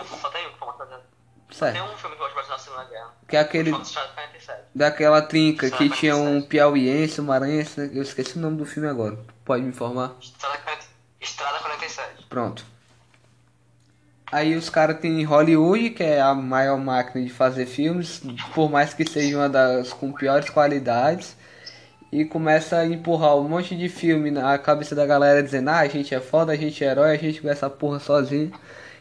Certo. 1.55 1.73
tem 1.73 1.81
um 1.81 1.97
filme 1.97 2.17
que 2.17 2.21
eu 2.21 2.25
gosto 2.25 2.35
bastante 2.35 2.49
na 2.49 2.57
Segunda 2.57 2.83
Guerra. 2.83 3.13
Que 3.29 3.37
é 3.37 3.39
aquele. 3.39 3.71
Foto 3.71 3.85
Estrada 3.85 4.09
47. 4.09 4.61
Daquela 4.75 5.21
trinca 5.21 5.71
que 5.71 5.89
tinha 5.89 6.17
um 6.17 6.41
47. 6.41 6.47
piauiense, 6.49 7.21
um 7.21 7.23
maranhense, 7.23 7.91
eu 7.93 8.01
esqueci 8.01 8.37
o 8.37 8.41
nome 8.41 8.57
do 8.57 8.65
filme 8.65 8.89
agora. 8.89 9.17
Pode 9.45 9.63
me 9.63 9.69
informar? 9.69 10.15
Estrada 10.19 10.57
40 10.57 10.85
Estrada 11.21 11.59
47. 11.59 12.25
Pronto. 12.27 12.65
Aí 14.29 14.53
os 14.55 14.69
caras 14.69 14.99
têm 14.99 15.23
Hollywood, 15.23 15.91
que 15.91 16.03
é 16.03 16.19
a 16.19 16.33
maior 16.33 16.77
máquina 16.77 17.23
de 17.23 17.31
fazer 17.31 17.65
filmes, 17.65 18.21
por 18.53 18.69
mais 18.69 18.93
que 18.93 19.09
seja 19.09 19.37
uma 19.37 19.47
das 19.47 19.93
com 19.93 20.11
piores 20.11 20.49
qualidades, 20.49 21.37
e 22.11 22.25
começa 22.25 22.79
a 22.79 22.85
empurrar 22.85 23.37
um 23.37 23.47
monte 23.47 23.77
de 23.77 23.87
filme 23.87 24.29
na 24.29 24.57
cabeça 24.57 24.93
da 24.93 25.05
galera 25.05 25.41
dizendo, 25.41 25.69
ah, 25.69 25.79
a 25.79 25.87
gente 25.87 26.13
é 26.13 26.19
foda, 26.19 26.51
a 26.51 26.55
gente 26.57 26.83
é 26.83 26.87
herói, 26.87 27.11
a 27.11 27.17
gente 27.17 27.41
com 27.41 27.47
essa 27.47 27.69
porra 27.69 27.99
sozinho, 27.99 28.51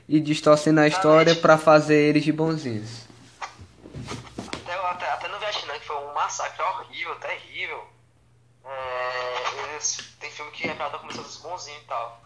e 0.08 0.20
distorcendo 0.20 0.80
a 0.80 0.86
história 0.86 1.34
pra 1.34 1.56
fazer 1.56 1.96
eles 1.96 2.24
de 2.24 2.32
bonzinhos. 2.32 3.04
Até, 4.62 4.74
até, 4.74 5.10
até 5.10 5.28
no 5.28 5.38
Vietnã, 5.38 5.78
que 5.78 5.86
foi 5.86 5.96
um 5.96 6.12
massacre 6.12 6.62
horrível, 6.62 7.14
terrível. 7.16 7.84
É, 8.64 9.72
eles, 9.72 10.14
tem 10.20 10.30
filme 10.30 10.50
que 10.52 10.66
retrata 10.66 10.98
como 10.98 11.12
se 11.12 11.18
fosse 11.18 11.42
bonzinho 11.42 11.78
e 11.78 11.84
tal. 11.84 12.22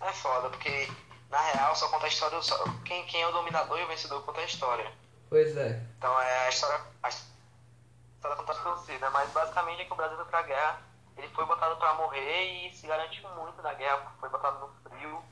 É 0.00 0.12
foda, 0.12 0.48
porque 0.50 0.88
na 1.30 1.40
real 1.40 1.74
só 1.74 1.88
conta 1.88 2.06
a 2.06 2.08
história. 2.08 2.40
Só, 2.40 2.56
quem, 2.84 3.04
quem 3.06 3.22
é 3.22 3.26
o 3.26 3.32
dominador 3.32 3.78
e 3.78 3.84
o 3.84 3.88
vencedor 3.88 4.22
conta 4.22 4.40
a 4.40 4.44
história. 4.44 4.90
Pois 5.28 5.56
é. 5.56 5.82
Então 5.98 6.20
é 6.20 6.46
a 6.46 6.48
história. 6.48 6.80
A 7.02 7.08
história 7.08 8.36
contada 8.36 8.60
pelo 8.60 8.78
Cid, 8.78 8.98
né? 8.98 9.10
Mas 9.10 9.30
basicamente 9.30 9.82
é 9.82 9.84
que 9.84 9.92
o 9.92 9.96
Brasil 9.96 10.16
foi 10.16 10.26
pra 10.26 10.42
guerra. 10.42 10.80
Ele 11.16 11.28
foi 11.28 11.44
botado 11.46 11.76
pra 11.76 11.94
morrer 11.94 12.68
e 12.68 12.74
se 12.74 12.86
garantiu 12.86 13.28
muito 13.30 13.60
na 13.60 13.74
guerra. 13.74 14.12
Foi 14.20 14.28
botado 14.28 14.60
no 14.60 14.90
frio, 14.90 15.22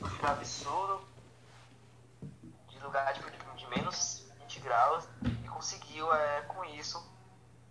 no 0.00 0.08
frio 0.08 0.28
absurdo, 0.28 1.05
lugar 2.86 3.12
de, 3.12 3.66
menos 3.68 4.24
20 4.40 4.60
graus. 4.60 5.04
E 5.24 5.48
conseguiu, 5.48 6.12
é, 6.12 6.42
com 6.42 6.64
isso, 6.64 7.02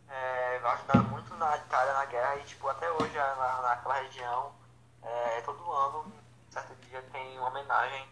é, 0.09 0.59
ajudar 0.63 1.01
muito 1.09 1.35
na 1.35 1.57
Itália 1.57 1.93
na 1.93 2.05
guerra. 2.05 2.37
E 2.37 2.43
tipo, 2.43 2.67
até 2.67 2.89
hoje 2.91 3.15
na, 3.15 3.61
naquela 3.61 4.01
região, 4.01 4.51
é, 5.01 5.41
todo 5.41 5.71
ano, 5.71 6.11
certo 6.49 6.75
dia, 6.87 7.03
tem 7.11 7.37
uma 7.37 7.49
homenagem 7.49 8.07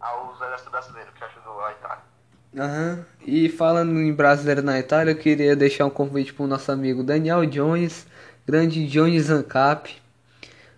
aos 0.00 0.36
exércitos 0.40 0.70
brasileiros 0.70 1.14
que 1.14 1.24
ajudou 1.24 1.64
a 1.64 1.72
Itália. 1.72 2.04
Aham. 2.56 3.04
E 3.26 3.48
falando 3.48 4.00
em 4.00 4.12
brasileiro 4.14 4.62
na 4.62 4.78
Itália, 4.78 5.12
eu 5.12 5.18
queria 5.18 5.56
deixar 5.56 5.86
um 5.86 5.90
convite 5.90 6.32
pro 6.32 6.46
nosso 6.46 6.70
amigo 6.70 7.02
Daniel 7.02 7.44
Jones, 7.46 8.06
grande 8.46 8.86
Jones 8.86 9.28
Ancap. 9.28 10.00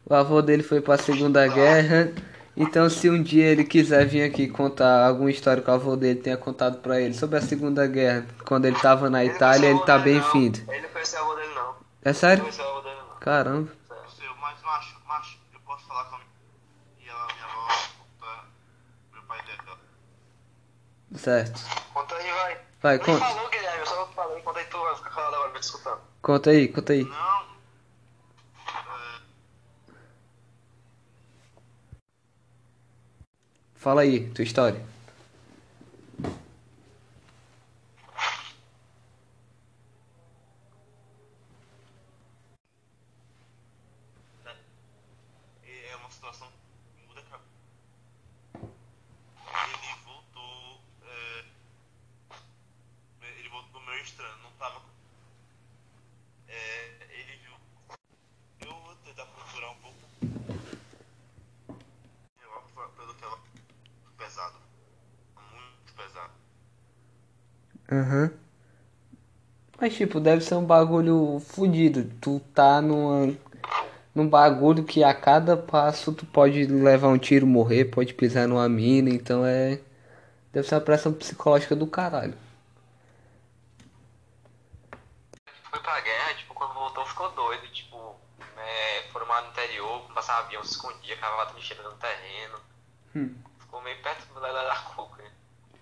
O 0.05 0.15
avô 0.15 0.41
dele 0.41 0.63
foi 0.63 0.81
pra 0.81 0.97
Segunda 0.97 1.47
Guerra. 1.49 2.13
Então, 2.57 2.89
se 2.89 3.11
um 3.11 3.23
dia 3.23 3.45
ele 3.47 3.65
quiser 3.65 4.07
vir 4.07 4.23
aqui 4.23 4.49
contar 4.49 5.07
alguma 5.07 5.31
história 5.31 5.63
que 5.63 5.71
o 5.71 5.75
avô 5.75 5.95
dele 5.95 6.21
tenha 6.21 6.37
contado 6.39 6.79
pra 6.79 6.99
ele 7.01 7.13
sobre 7.13 7.37
a 7.39 7.43
Segunda 7.43 7.87
Guerra, 7.87 8.27
quando 8.47 8.65
ele 8.65 8.79
tava 8.79 9.11
na 9.11 9.23
Itália, 9.25 9.69
ele 9.69 9.81
tá 9.81 9.99
bem-vindo. 9.99 10.61
Ele 10.73 10.81
não 10.83 10.89
conheceu 10.89 11.19
a 11.21 11.23
avó 11.23 11.35
dele, 11.35 11.55
não. 11.55 11.75
É 12.03 12.09
Não 12.09 12.15
sério? 12.15 12.43
conheceu 12.45 12.65
a 12.65 12.69
avó 12.71 12.81
dele, 12.81 12.97
não. 13.11 13.17
Caramba. 13.19 13.71
Seu, 14.19 14.35
mas 14.41 14.63
macho, 14.63 14.97
macho, 15.07 15.39
eu 15.53 15.61
posso 15.67 15.87
falar 15.87 16.05
com 16.05 16.17
a 16.17 16.19
minha, 16.99 17.13
ela, 17.13 17.27
minha 17.35 17.45
avó, 17.45 17.69
tá, 18.21 18.45
meu 19.13 19.23
pai 19.25 19.39
dela. 19.43 19.79
Certo. 21.17 21.61
Conta 21.93 22.15
aí, 22.15 22.31
vai. 22.33 22.59
Vai, 22.83 22.99
conta. 22.99 23.21
falou, 23.27 23.51
Guilherme, 23.51 23.81
eu 23.81 23.87
só 23.87 24.07
falei. 24.15 24.41
Conta 24.41 24.59
aí, 24.61 24.65
tu 24.67 24.79
vai 24.79 24.97
ficar 24.97 25.11
calado 25.11 25.35
agora, 25.37 25.53
me 25.53 25.61
escutando. 25.61 26.01
Conta 26.23 26.51
aí, 26.51 26.69
conta 26.69 26.93
aí. 26.95 27.05
Não, 27.05 27.11
é, 27.13 27.47
Fala 33.87 34.01
aí, 34.01 34.29
tua 34.31 34.43
história. 34.43 34.85
é 45.63 45.97
uma 46.01 46.11
situação 46.11 46.49
que 46.99 47.07
muda 47.07 47.21
a 47.21 47.25
cabeça. 47.31 47.49
Ele 49.69 49.95
voltou, 50.05 50.81
é, 51.05 51.45
ele 53.39 53.49
voltou 53.49 53.81
meio 53.83 54.03
estranho, 54.03 54.37
não 54.43 54.51
tava, 54.59 54.83
é, 56.49 57.07
ele 57.09 57.37
viu, 57.37 57.55
eu 58.69 58.81
vou 58.81 58.97
tentar 59.05 59.27
procurar 59.27 59.71
um 59.71 59.77
pouco, 59.77 59.99
Eu, 62.43 62.91
pelo 62.97 63.15
que 63.15 63.25
ela, 63.25 63.39
pesado, 64.17 64.59
muito 65.53 65.95
pesado. 65.95 66.33
Aham. 67.91 68.31
Mas 69.81 69.95
tipo, 69.95 70.19
deve 70.19 70.43
ser 70.43 70.55
um 70.55 70.65
bagulho 70.65 71.39
fudido. 71.41 72.11
Tu 72.21 72.41
tá 72.55 72.81
numa, 72.81 73.37
num 74.15 74.29
bagulho 74.29 74.85
que 74.85 75.05
a 75.05 75.13
cada 75.13 75.57
passo 75.57 76.13
tu 76.13 76.25
pode 76.25 76.67
levar 76.67 77.09
um 77.09 77.19
tiro, 77.19 77.47
morrer, 77.47 77.85
pode 77.87 78.15
pisar 78.15 78.49
numa 78.49 78.69
mina, 78.69 79.11
então 79.11 79.45
é. 79.45 79.81
Deve 80.53 80.67
ser 80.67 80.77
uma 80.77 80.81
pressão 80.81 81.13
psicológica 81.13 81.77
do 81.77 81.87
caralho. 81.87 82.35
Foi 85.71 85.81
pra 85.81 86.01
guerra, 86.01 86.35
tipo, 86.35 86.55
quando 86.55 86.73
voltou 86.73 87.05
ficou 87.05 87.31
doido, 87.33 87.69
tipo, 87.69 88.17
é, 88.57 89.03
foram 89.13 89.29
lá 89.29 89.43
no 89.43 89.49
interior, 89.49 90.01
passava 90.15 90.47
avião, 90.47 90.65
se 90.65 90.71
escondia, 90.71 91.17
cavava 91.19 91.53
trincheira 91.53 91.83
no 91.83 91.93
terreno. 91.97 92.59
Hum. 93.15 93.35
Ficou 93.59 93.83
meio 93.83 94.01
perto 94.03 94.33
da 94.41 94.75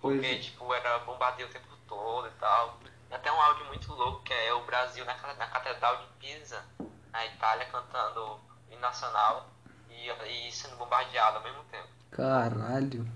Porque, 0.05 0.27
é. 0.27 0.37
tipo, 0.37 0.71
era 0.71 0.99
bombardeio 0.99 1.49
o 1.49 1.51
tempo 1.51 1.65
todo 1.87 2.27
e 2.27 2.39
tal. 2.39 2.77
E 3.09 3.13
até 3.15 3.31
um 3.31 3.41
áudio 3.41 3.65
muito 3.65 3.91
louco, 3.91 4.21
que 4.21 4.33
é 4.33 4.53
o 4.53 4.63
Brasil 4.63 5.03
na, 5.03 5.15
na 5.15 5.47
Catedral 5.47 5.97
de 5.97 6.05
Pisa, 6.19 6.63
na 7.11 7.25
Itália, 7.25 7.65
cantando 7.71 8.21
o 8.21 8.39
hino 8.71 8.81
nacional 8.81 9.49
e, 9.89 10.47
e 10.47 10.51
sendo 10.51 10.75
bombardeado 10.75 11.37
ao 11.37 11.43
mesmo 11.43 11.63
tempo. 11.71 11.87
Caralho. 12.11 13.07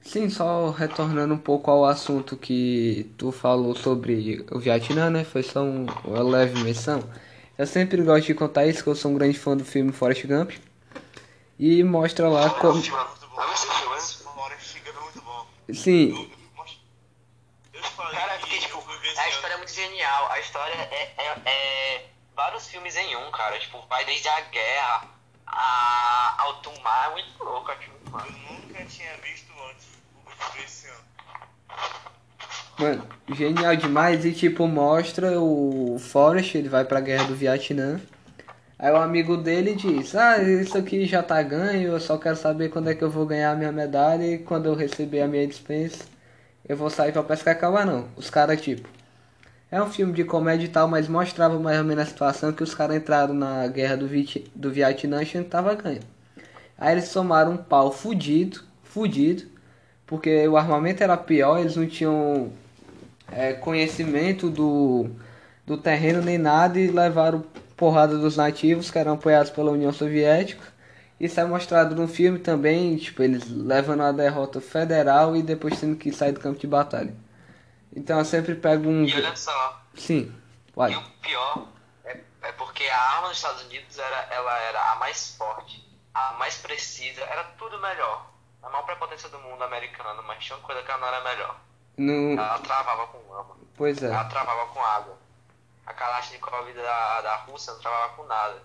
Sim, 0.00 0.30
só 0.30 0.70
retornando 0.70 1.34
um 1.34 1.38
pouco 1.38 1.70
ao 1.70 1.84
assunto 1.84 2.34
que 2.34 3.12
tu 3.18 3.30
falou 3.30 3.74
sobre 3.74 4.46
o 4.50 4.58
Vietnã, 4.58 5.10
né? 5.10 5.22
Foi 5.22 5.42
só 5.42 5.60
um, 5.60 5.84
uma 6.02 6.22
leve 6.22 6.62
menção. 6.62 7.02
Eu 7.58 7.66
sempre 7.66 8.02
gosto 8.02 8.24
de 8.24 8.34
contar 8.34 8.64
isso, 8.64 8.82
que 8.82 8.88
eu 8.88 8.94
sou 8.94 9.10
um 9.10 9.14
grande 9.16 9.38
fã 9.38 9.54
do 9.54 9.66
filme 9.66 9.92
Forrest 9.92 10.24
Gump. 10.26 10.52
E 11.58 11.84
mostra 11.84 12.26
lá 12.26 12.48
como. 12.48 12.80
É 14.58 14.92
muito 15.00 15.22
bom. 15.22 15.46
É. 15.68 15.72
Sim, 15.72 16.10
Eu, 16.10 16.38
eu 17.74 17.82
te 17.82 17.90
falei 17.90 18.18
Cara, 18.18 18.38
que 18.38 18.58
tipo, 18.58 18.78
a 18.78 19.28
história 19.28 19.54
é 19.54 19.56
muito 19.56 19.72
genial. 19.72 20.30
A 20.30 20.40
história 20.40 20.74
é, 20.74 21.14
é, 21.16 21.40
é 21.44 22.06
vários 22.34 22.66
filmes 22.68 22.96
em 22.96 23.16
um, 23.16 23.30
cara. 23.30 23.58
Tipo, 23.58 23.80
vai 23.88 24.04
desde 24.04 24.28
a 24.28 24.40
guerra 24.40 25.08
a, 25.46 26.36
ao 26.38 26.82
mar. 26.82 27.10
É 27.10 27.12
muito 27.12 27.44
louco, 27.44 27.70
muito 27.70 28.10
massa. 28.10 28.28
Eu 28.28 28.32
nunca 28.32 28.84
tinha 28.84 29.16
visto 29.18 29.52
antes. 29.70 29.88
Esse 30.64 30.86
ano. 30.88 31.04
Mano, 32.78 33.08
genial 33.34 33.74
demais 33.76 34.24
e 34.24 34.32
tipo 34.32 34.66
mostra 34.68 35.40
o 35.40 35.98
Forrest, 35.98 36.54
ele 36.54 36.68
vai 36.68 36.84
pra 36.84 37.00
guerra 37.00 37.24
do 37.24 37.34
Vietnã. 37.34 38.00
Aí 38.78 38.92
o 38.92 38.96
amigo 38.96 39.36
dele 39.36 39.74
diz: 39.74 40.14
"Ah, 40.14 40.38
isso 40.38 40.78
aqui 40.78 41.04
já 41.06 41.22
tá 41.22 41.42
ganho, 41.42 41.88
eu 41.92 42.00
só 42.00 42.16
quero 42.16 42.36
saber 42.36 42.70
quando 42.70 42.88
é 42.90 42.94
que 42.94 43.02
eu 43.02 43.10
vou 43.10 43.26
ganhar 43.26 43.52
a 43.52 43.56
minha 43.56 43.72
medalha 43.72 44.24
e 44.24 44.38
quando 44.38 44.66
eu 44.66 44.74
receber 44.74 45.20
a 45.20 45.28
minha 45.28 45.46
dispensa, 45.46 46.04
eu 46.68 46.76
vou 46.76 46.90
sair 46.90 47.12
pra 47.12 47.22
pescar 47.22 47.58
cavalo 47.58 47.90
não". 47.90 48.08
Os 48.16 48.30
caras 48.30 48.60
tipo 48.60 48.88
é 49.70 49.82
um 49.82 49.90
filme 49.90 50.12
de 50.14 50.24
comédia 50.24 50.66
e 50.66 50.68
tal, 50.68 50.88
mas 50.88 51.08
mostrava 51.08 51.58
mais 51.58 51.78
ou 51.78 51.84
menos 51.84 52.04
a 52.04 52.06
situação 52.06 52.52
que 52.52 52.62
os 52.62 52.74
caras 52.74 52.96
entraram 52.96 53.34
na 53.34 53.66
guerra 53.68 53.96
do, 53.96 54.06
Vit 54.06 54.50
do 54.54 54.70
Vietnã 54.70 55.20
achando 55.22 55.46
tava 55.46 55.74
ganho. 55.74 56.00
Aí 56.78 56.92
eles 56.94 57.12
tomaram 57.12 57.52
um 57.52 57.56
pau 57.56 57.92
fudido, 57.92 58.62
fudido, 58.82 59.44
porque 60.06 60.46
o 60.48 60.56
armamento 60.56 61.02
era 61.02 61.16
pior, 61.16 61.58
eles 61.60 61.76
não 61.76 61.86
tinham 61.86 62.50
é, 63.30 63.52
conhecimento 63.52 64.48
do, 64.50 65.10
do 65.66 65.76
terreno 65.76 66.22
nem 66.22 66.38
nada 66.38 66.78
e 66.78 66.88
levaram 66.88 67.44
porrada 67.78 68.18
dos 68.18 68.36
nativos 68.36 68.90
que 68.90 68.98
eram 68.98 69.14
apoiados 69.14 69.50
pela 69.50 69.70
União 69.70 69.92
Soviética. 69.92 70.76
Isso 71.18 71.40
é 71.40 71.44
mostrado 71.44 71.94
no 71.96 72.06
filme 72.06 72.38
também, 72.38 72.96
tipo, 72.96 73.22
eles 73.22 73.48
levando 73.48 74.02
a 74.02 74.12
derrota 74.12 74.60
federal 74.60 75.34
e 75.36 75.42
depois 75.42 75.80
tendo 75.80 75.96
que 75.96 76.12
sair 76.12 76.32
do 76.32 76.40
campo 76.40 76.58
de 76.60 76.66
batalha. 76.66 77.14
Então 77.94 78.18
eu 78.18 78.24
sempre 78.24 78.54
pego 78.54 78.88
um. 78.88 79.04
E 79.04 79.14
olha 79.14 79.34
só, 79.34 79.82
Sim, 79.94 80.32
e 80.76 80.76
vai. 80.76 80.94
o 80.94 81.02
pior 81.22 81.66
é, 82.04 82.18
é 82.42 82.52
porque 82.52 82.84
a 82.84 83.00
arma 83.16 83.28
dos 83.28 83.36
Estados 83.38 83.64
Unidos 83.64 83.98
era, 83.98 84.28
ela 84.30 84.58
era 84.58 84.92
a 84.92 84.96
mais 84.96 85.34
forte, 85.36 85.82
a 86.14 86.32
mais 86.34 86.56
precisa, 86.58 87.22
era 87.22 87.44
tudo 87.58 87.80
melhor. 87.80 88.30
A 88.62 88.68
maior 88.68 88.84
prepotência 88.84 89.28
do 89.28 89.38
mundo 89.38 89.62
americano, 89.62 90.22
mas 90.26 90.44
tinha 90.44 90.56
uma 90.56 90.66
coisa 90.66 90.82
que 90.82 90.90
ela 90.90 91.00
não 91.00 91.08
era 91.08 91.20
melhor. 91.22 91.60
No... 91.96 92.32
Ela 92.32 92.58
travava 92.58 93.06
com 93.08 93.32
lama, 93.32 93.56
Pois 93.76 94.02
ela 94.02 94.20
é. 94.20 94.24
travava 94.28 94.66
com 94.66 94.80
água. 94.80 95.16
A 95.88 95.94
Kalashnikov 95.94 96.70
da, 96.74 97.20
da 97.22 97.36
Rússia 97.46 97.72
não 97.72 97.80
travava 97.80 98.12
com 98.12 98.24
nada. 98.26 98.60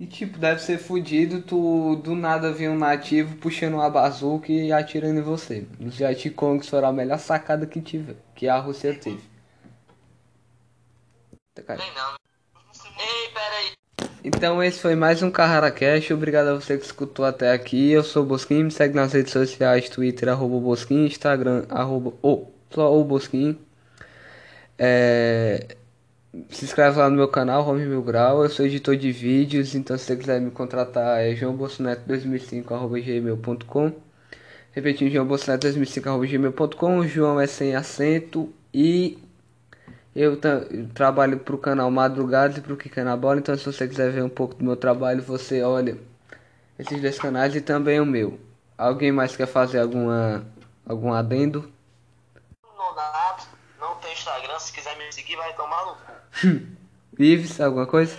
E 0.00 0.06
tipo, 0.06 0.36
deve 0.36 0.60
ser 0.60 0.78
fudido 0.78 1.42
tu 1.42 1.94
do 1.96 2.16
nada 2.16 2.50
ver 2.50 2.70
um 2.70 2.76
nativo 2.76 3.36
puxando 3.36 3.74
uma 3.74 3.88
bazuca 3.88 4.50
e 4.50 4.72
atirando 4.72 5.20
em 5.20 5.22
você. 5.22 5.64
Os 5.78 5.96
Vietcongs 5.96 6.68
foram 6.68 6.88
a 6.88 6.92
melhor 6.92 7.20
sacada 7.20 7.66
que 7.66 7.80
tive, 7.80 8.16
que 8.34 8.48
a 8.48 8.58
Rússia 8.58 8.98
teve. 8.98 9.22
Tá. 11.54 11.76
Nem 11.76 11.94
não. 11.94 12.14
Ei, 12.98 13.28
peraí. 13.32 13.72
Então 14.24 14.60
esse 14.60 14.80
foi 14.80 14.96
mais 14.96 15.22
um 15.22 15.30
Carrara 15.30 15.70
Cash. 15.70 16.10
Obrigado 16.10 16.48
a 16.48 16.54
você 16.54 16.76
que 16.76 16.84
escutou 16.84 17.24
até 17.24 17.52
aqui. 17.52 17.92
Eu 17.92 18.02
sou 18.02 18.24
o 18.24 18.26
Bosquim, 18.26 18.64
me 18.64 18.70
segue 18.72 18.96
nas 18.96 19.12
redes 19.12 19.32
sociais, 19.32 19.88
Twitter, 19.88 20.28
arroba 20.28 20.58
Bosquim, 20.58 21.06
Instagram, 21.06 21.64
arroba 21.68 22.12
o, 22.22 22.50
só 22.70 22.92
o 22.92 23.04
Bosquim. 23.04 23.56
É, 24.76 25.76
se 26.48 26.64
inscreve 26.64 26.98
lá 26.98 27.10
no 27.10 27.16
meu 27.16 27.28
canal, 27.28 27.66
Home 27.66 27.84
Mil 27.84 28.02
Grau. 28.02 28.42
Eu 28.44 28.50
sou 28.50 28.64
editor 28.64 28.96
de 28.96 29.10
vídeos, 29.10 29.74
então 29.74 29.96
se 29.98 30.04
você 30.04 30.16
quiser 30.16 30.40
me 30.40 30.50
contratar 30.50 31.20
é 31.20 31.34
joãobolsoneto2005 31.34 32.72
arroba 32.72 33.00
gmail.com 33.00 33.92
Repetindo, 34.72 35.12
joãobolsoneto2005 35.12 36.06
arroba 36.06 36.26
gmail.com 36.26 36.98
O 36.98 37.08
João 37.08 37.40
é 37.40 37.46
sem 37.46 37.74
acento 37.74 38.52
e 38.72 39.18
eu, 40.14 40.38
eu 40.70 40.88
trabalho 40.94 41.38
pro 41.40 41.58
canal 41.58 41.90
Madrugadas 41.90 42.58
e 42.58 42.60
pro 42.60 42.76
Kika 42.76 43.04
na 43.04 43.16
Bola, 43.16 43.38
então 43.38 43.56
se 43.56 43.64
você 43.64 43.86
quiser 43.88 44.10
ver 44.10 44.22
um 44.22 44.28
pouco 44.28 44.54
do 44.54 44.64
meu 44.64 44.76
trabalho, 44.76 45.22
você 45.22 45.62
olha 45.62 45.98
esses 46.78 47.00
dois 47.00 47.18
canais 47.18 47.54
e 47.54 47.60
também 47.60 48.00
o 48.00 48.06
meu. 48.06 48.38
Alguém 48.78 49.12
mais 49.12 49.36
quer 49.36 49.46
fazer 49.46 49.80
alguma 49.80 50.44
algum 50.86 51.12
adendo? 51.12 51.70
Nonato, 52.76 53.46
não 53.80 53.96
tem 53.96 54.12
Instagram, 54.12 54.58
se 54.58 54.72
quiser 54.72 54.96
me 54.96 55.12
seguir 55.12 55.36
vai 55.36 55.52
tomar 55.54 55.86
no 55.86 55.94
cu. 55.94 56.09
Ives, 57.18 57.60
alguma 57.60 57.86
coisa? 57.86 58.16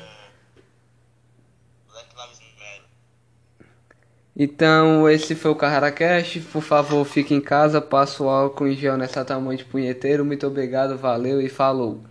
Então 4.35 5.09
esse 5.09 5.35
foi 5.35 5.51
o 5.51 5.55
Carrara 5.55 5.91
Cash. 5.91 6.37
Por 6.51 6.61
favor, 6.61 7.05
fique 7.05 7.33
em 7.33 7.41
casa, 7.41 7.81
passa 7.81 8.23
o 8.23 8.29
álcool 8.29 8.67
em 8.67 8.75
gel 8.75 8.97
nessa 8.97 9.25
tamanho 9.25 9.57
de 9.57 9.65
punheteiro. 9.65 10.25
Muito 10.25 10.47
obrigado, 10.47 10.97
valeu 10.97 11.41
e 11.41 11.49
falou. 11.49 12.03